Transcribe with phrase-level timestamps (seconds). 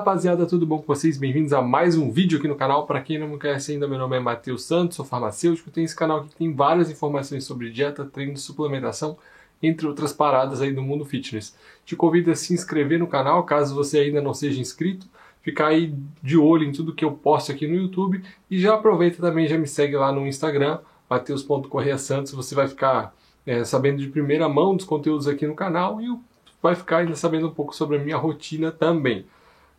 [0.00, 1.18] rapaziada, tudo bom com vocês?
[1.18, 2.86] Bem-vindos a mais um vídeo aqui no canal.
[2.86, 5.70] Para quem não me conhece ainda, meu nome é Matheus Santos, sou farmacêutico.
[5.70, 9.18] Tenho esse canal que tem várias informações sobre dieta, treino, suplementação,
[9.62, 11.54] entre outras paradas aí do mundo fitness.
[11.84, 15.06] Te convido a se inscrever no canal, caso você ainda não seja inscrito,
[15.42, 19.20] ficar aí de olho em tudo que eu posto aqui no YouTube e já aproveita
[19.20, 20.78] também, já me segue lá no Instagram,
[21.10, 26.06] mateus.correasantos, você vai ficar é, sabendo de primeira mão dos conteúdos aqui no canal e
[26.62, 29.26] vai ficar ainda sabendo um pouco sobre a minha rotina também.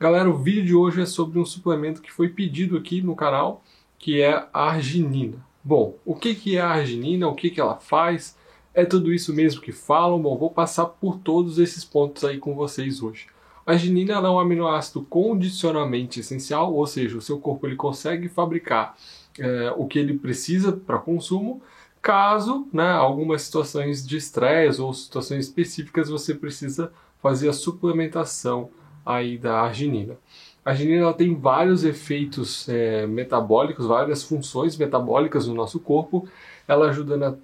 [0.00, 3.64] Galera, o vídeo de hoje é sobre um suplemento que foi pedido aqui no canal,
[3.98, 5.44] que é a arginina.
[5.64, 8.38] Bom, o que, é a arginina, o que, que ela faz,
[8.72, 10.22] é tudo isso mesmo que falam?
[10.22, 13.26] Bom, vou passar por todos esses pontos aí com vocês hoje.
[13.66, 18.96] A arginina é um aminoácido condicionalmente essencial, ou seja, o seu corpo ele consegue fabricar
[19.36, 21.60] é, o que ele precisa para consumo,
[22.00, 28.70] caso né, algumas situações de estresse ou situações específicas você precisa fazer a suplementação
[29.08, 30.18] aí da arginina.
[30.62, 36.28] A arginina ela tem vários efeitos é, metabólicos, várias funções metabólicas no nosso corpo.
[36.68, 37.34] Ela ajuda na,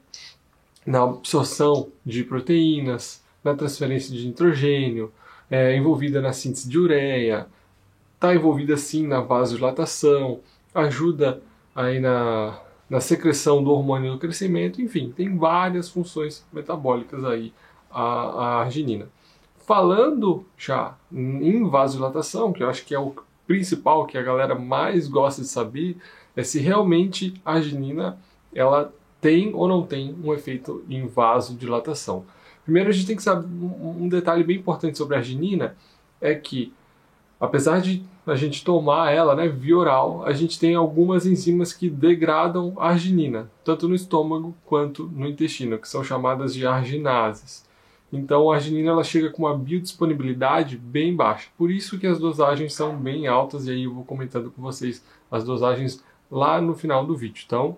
[0.87, 5.11] na absorção de proteínas, na transferência de nitrogênio,
[5.51, 7.47] é envolvida na síntese de ureia,
[8.15, 10.41] está envolvida sim na vasodilatação,
[10.75, 11.41] ajuda
[11.75, 12.59] aí na,
[12.91, 17.53] na secreção do hormônio do crescimento, enfim, tem várias funções metabólicas aí
[17.91, 19.09] a, a arginina.
[19.67, 23.15] Falando já em vasodilatação, que eu acho que é o
[23.47, 25.97] principal que a galera mais gosta de saber,
[26.37, 28.19] é se realmente a arginina
[28.55, 32.25] ela tem ou não tem um efeito em vasodilatação.
[32.65, 35.77] Primeiro a gente tem que saber um detalhe bem importante sobre a arginina
[36.21, 36.73] é que
[37.41, 41.91] apesar de a gente tomar ela, né, via oral, a gente tem algumas enzimas que
[41.91, 47.65] degradam a arginina, tanto no estômago quanto no intestino, que são chamadas de arginases.
[48.17, 51.49] Então a arginina ela chega com uma biodisponibilidade bem baixa.
[51.59, 55.05] Por isso que as dosagens são bem altas e aí eu vou comentando com vocês
[55.31, 57.43] as dosagens lá no final do vídeo.
[57.45, 57.77] Então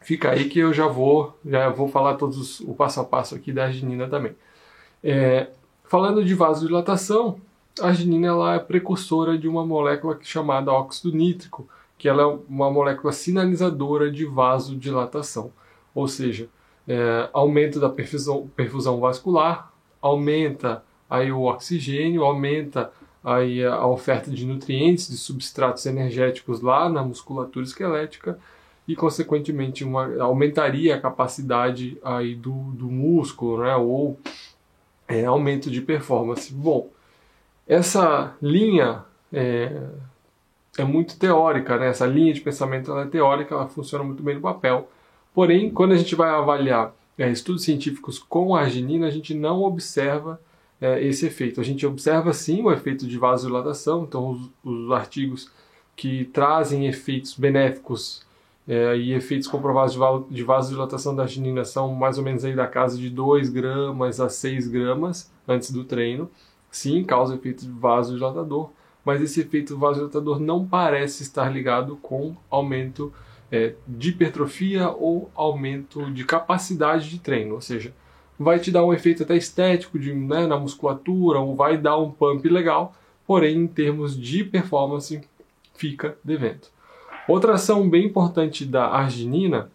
[0.00, 3.52] fica aí que eu já vou já vou falar todos o passo a passo aqui
[3.52, 4.34] da arginina também.
[5.02, 5.48] É,
[5.84, 7.40] falando de vasodilatação,
[7.80, 12.70] a arginina ela é precursora de uma molécula chamada óxido nítrico, que ela é uma
[12.70, 15.52] molécula sinalizadora de vasodilatação.
[15.94, 16.48] Ou seja,
[16.88, 22.90] é, aumento da perfusão, perfusão vascular, aumenta aí o oxigênio, aumenta
[23.22, 28.38] aí a oferta de nutrientes, de substratos energéticos lá na musculatura esquelética
[28.86, 34.18] e, consequentemente, uma, aumentaria a capacidade aí do, do músculo, né, ou
[35.06, 36.52] é, aumento de performance.
[36.52, 36.88] Bom,
[37.66, 39.82] essa linha é,
[40.78, 41.88] é muito teórica, né?
[41.88, 44.88] essa linha de pensamento é teórica, ela funciona muito bem no papel,
[45.38, 50.40] Porém, quando a gente vai avaliar é, estudos científicos com arginina, a gente não observa
[50.80, 51.60] é, esse efeito.
[51.60, 55.48] A gente observa sim o efeito de vasodilatação, então os, os artigos
[55.94, 58.26] que trazem efeitos benéficos
[58.66, 62.66] é, e efeitos comprovados de, de vasodilatação da arginina são mais ou menos aí da
[62.66, 66.28] casa de 2 gramas a 6 gramas antes do treino.
[66.68, 68.70] Sim, causa efeito vasodilatador,
[69.04, 73.12] mas esse efeito vasodilatador não parece estar ligado com aumento
[73.50, 77.92] é, de hipertrofia ou aumento de capacidade de treino, ou seja,
[78.38, 82.10] vai te dar um efeito até estético de, né, na musculatura ou vai dar um
[82.10, 82.94] pump legal,
[83.26, 85.20] porém em termos de performance
[85.74, 86.68] fica devendo.
[87.26, 89.70] Outra ação bem importante da arginina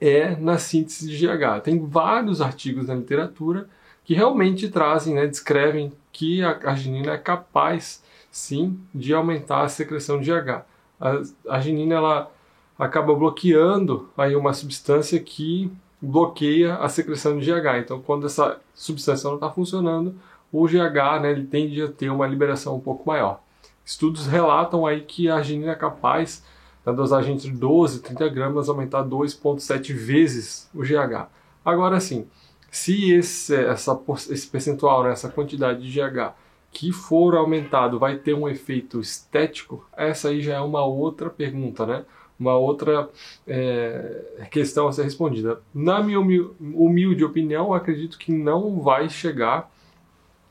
[0.00, 1.60] é na síntese de GH.
[1.62, 3.68] Tem vários artigos na literatura
[4.04, 10.20] que realmente trazem, né, descrevem que a arginina é capaz sim de aumentar a secreção
[10.20, 10.64] de GH.
[11.00, 12.32] A arginina ela
[12.78, 17.78] acaba bloqueando aí uma substância que bloqueia a secreção de GH.
[17.78, 20.14] Então, quando essa substância não está funcionando,
[20.50, 23.40] o GH né, ele tende a ter uma liberação um pouco maior.
[23.84, 26.44] Estudos relatam aí que a arginina é capaz,
[26.84, 31.28] na dosagem entre 12 e 30 gramas, aumentar 2,7 vezes o GH.
[31.64, 32.26] Agora sim,
[32.70, 33.98] se esse, essa,
[34.30, 36.32] esse percentual, né, essa quantidade de GH
[36.72, 41.84] que for aumentado vai ter um efeito estético, essa aí já é uma outra pergunta,
[41.84, 42.04] né?
[42.42, 43.08] Uma outra
[43.46, 45.60] é, questão a ser respondida.
[45.72, 49.70] Na minha humilde opinião, acredito que não vai chegar,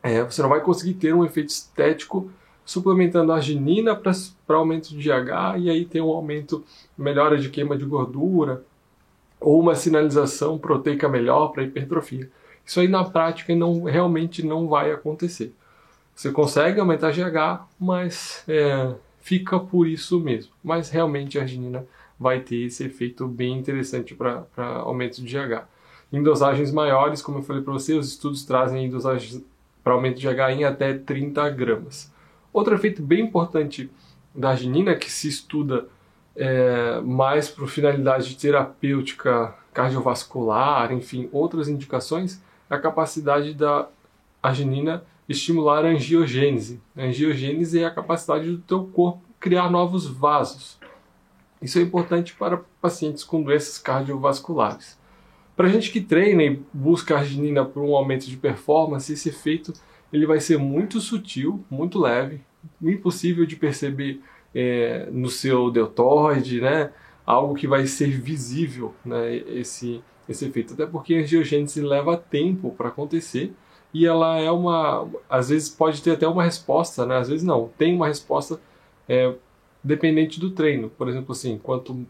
[0.02, 2.32] é, você não vai conseguir ter um efeito estético
[2.64, 6.64] suplementando arginina para aumento de GH e aí ter um aumento,
[6.98, 8.64] melhora de queima de gordura
[9.40, 12.30] ou uma sinalização proteica melhor para hipertrofia.
[12.66, 15.54] Isso aí na prática não, realmente não vai acontecer.
[16.16, 20.52] Você consegue aumentar GH, mas é, fica por isso mesmo.
[20.64, 21.86] Mas realmente a arginina
[22.20, 25.64] vai ter esse efeito bem interessante para aumento de GH.
[26.12, 29.42] Em dosagens maiores, como eu falei para você, os estudos trazem dosagens
[29.84, 32.12] para aumento de GH em até 30 gramas.
[32.52, 33.90] Outro efeito bem importante
[34.36, 35.88] da arginina, que se estuda
[36.36, 43.88] é, mais para finalidade terapêutica cardiovascular, enfim, outras indicações, é a capacidade da
[44.44, 46.82] arginina estimular a angiogênese.
[46.96, 50.80] A angiogênese é a capacidade do teu corpo criar novos vasos.
[51.62, 55.00] Isso é importante para pacientes com doenças cardiovasculares.
[55.56, 59.74] Para gente que treina e busca arginina por um aumento de performance, esse efeito
[60.14, 62.42] ele vai ser muito sutil, muito leve,
[62.82, 64.22] impossível de perceber
[64.54, 66.92] é, no seu deltoide, né?
[67.26, 69.36] Algo que vai ser visível, né?
[69.36, 70.74] Esse, esse efeito.
[70.74, 73.54] Até porque a angiogênese leva tempo para acontecer
[73.94, 77.18] e ela é uma, às vezes pode ter até uma resposta, né?
[77.18, 78.60] Às vezes não, tem uma resposta
[79.08, 79.34] é,
[79.84, 80.90] dependente do treino.
[80.90, 82.06] Por exemplo, assim, quanto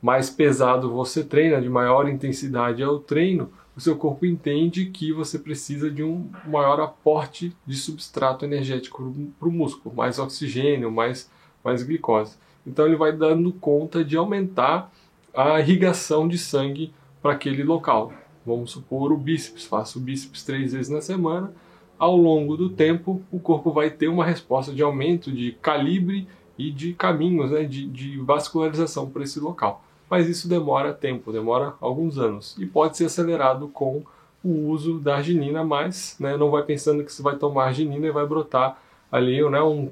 [0.00, 5.12] mais pesado você treina, de maior intensidade é o treino, o seu corpo entende que
[5.12, 11.30] você precisa de um maior aporte de substrato energético para o músculo, mais oxigênio, mais,
[11.62, 12.36] mais glicose.
[12.66, 14.92] Então ele vai dando conta de aumentar
[15.34, 16.92] a irrigação de sangue
[17.22, 18.12] para aquele local.
[18.48, 21.52] Vamos supor o bíceps, faço o bíceps três vezes na semana.
[21.98, 26.70] Ao longo do tempo, o corpo vai ter uma resposta de aumento de calibre e
[26.70, 29.82] de caminhos né, de, de vascularização para esse local.
[30.08, 32.56] Mas isso demora tempo, demora alguns anos.
[32.58, 34.02] E pode ser acelerado com
[34.42, 38.10] o uso da arginina, mas né, não vai pensando que você vai tomar arginina e
[38.10, 38.78] vai brotar
[39.10, 39.90] ali né, um,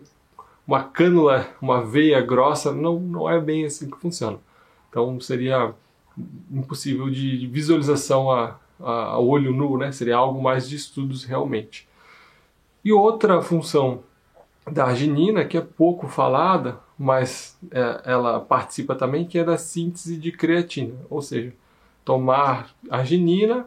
[0.66, 4.38] uma cânula, uma veia grossa, não, não é bem assim que funciona.
[4.88, 5.74] Então seria
[6.50, 9.92] impossível de visualização a, a, a olho nu, né?
[9.92, 11.88] seria algo mais de estudos realmente.
[12.84, 14.02] E outra função
[14.70, 20.16] da arginina, que é pouco falada, mas é, ela participa também, que é da síntese
[20.16, 21.52] de creatina, ou seja,
[22.04, 23.66] tomar arginina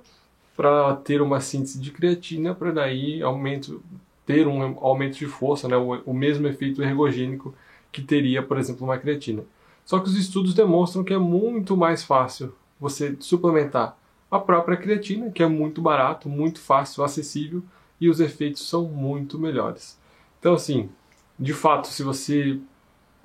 [0.56, 3.82] para ter uma síntese de creatina, para daí aumento,
[4.26, 7.54] ter um aumento de força, né, o, o mesmo efeito ergogênico
[7.92, 9.44] que teria, por exemplo, uma creatina.
[9.90, 13.98] Só que os estudos demonstram que é muito mais fácil você suplementar
[14.30, 17.64] a própria creatina, que é muito barato, muito fácil, acessível,
[18.00, 20.00] e os efeitos são muito melhores.
[20.40, 20.92] Então, assim,
[21.40, 22.60] de fato, se você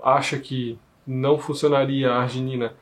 [0.02, 2.72] acha que não funcionaria a arginina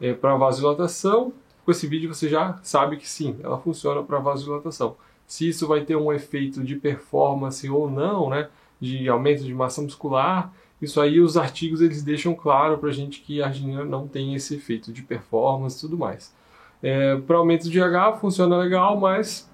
[0.00, 1.32] é, para vasodilatação,
[1.64, 4.96] com esse vídeo você já sabe que sim, ela funciona para vasodilatação.
[5.26, 8.48] Se isso vai ter um efeito de performance ou não, né,
[8.80, 10.52] de aumento de massa muscular,
[10.82, 14.34] isso aí os artigos eles deixam claro para a gente que a arginina não tem
[14.34, 16.34] esse efeito de performance e tudo mais.
[16.82, 19.48] É, para aumento de H funciona legal, mas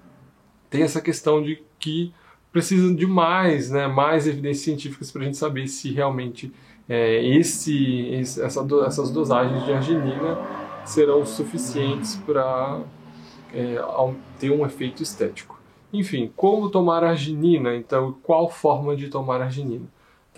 [0.69, 2.11] tem essa questão de que
[2.51, 6.51] precisa de mais, né, mais evidências científicas para a gente saber se realmente
[6.89, 10.39] é, esse, esse essa, essas dosagens de arginina
[10.83, 12.81] serão suficientes para
[13.53, 13.77] é,
[14.39, 15.59] ter um efeito estético.
[15.93, 17.75] Enfim, como tomar arginina?
[17.75, 19.85] Então, qual forma de tomar arginina?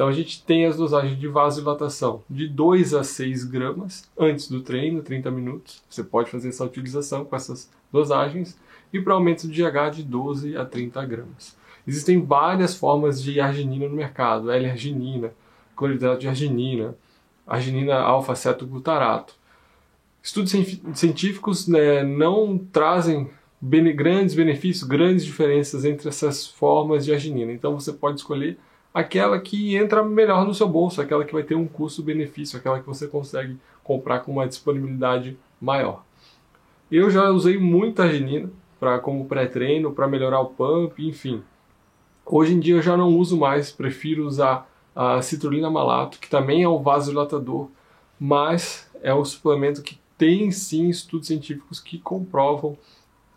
[0.01, 4.61] Então, a gente tem as dosagens de vasodilatação de 2 a 6 gramas antes do
[4.61, 5.83] treino, 30 minutos.
[5.87, 8.57] Você pode fazer essa utilização com essas dosagens.
[8.91, 11.55] E para aumento de H de 12 a 30 gramas.
[11.87, 15.35] Existem várias formas de arginina no mercado, L-arginina,
[15.75, 16.95] cloridrato de arginina,
[17.45, 19.35] arginina alfa-cetoglutarato.
[20.23, 20.51] Estudos
[20.95, 23.29] científicos né, não trazem
[23.61, 27.51] bene grandes benefícios, grandes diferenças entre essas formas de arginina.
[27.51, 28.57] Então você pode escolher
[28.93, 32.87] aquela que entra melhor no seu bolso, aquela que vai ter um custo-benefício, aquela que
[32.87, 36.03] você consegue comprar com uma disponibilidade maior.
[36.91, 41.41] Eu já usei muita arginina para como pré-treino, para melhorar o pump, enfim.
[42.25, 46.63] Hoje em dia eu já não uso mais, prefiro usar a citrulina malato, que também
[46.63, 47.69] é um vasodilatador,
[48.19, 52.77] mas é um suplemento que tem sim estudos científicos que comprovam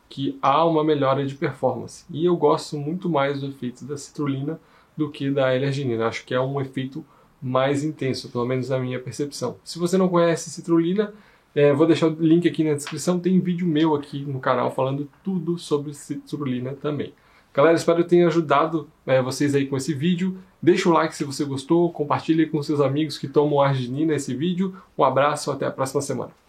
[0.09, 2.05] que há uma melhora de performance.
[2.11, 4.61] E eu gosto muito mais do efeito da citrulina
[4.97, 6.07] do que da L-arginina.
[6.07, 7.05] Acho que é um efeito
[7.41, 9.57] mais intenso, pelo menos na minha percepção.
[9.63, 11.13] Se você não conhece citrulina,
[11.55, 13.21] é, vou deixar o link aqui na descrição.
[13.21, 17.13] Tem vídeo meu aqui no canal falando tudo sobre citrulina também.
[17.53, 20.37] Galera, espero que tenha ajudado é, vocês aí com esse vídeo.
[20.61, 24.75] Deixa o like se você gostou, compartilhe com seus amigos que tomam arginina esse vídeo.
[24.99, 26.44] Um abraço, até a próxima semana.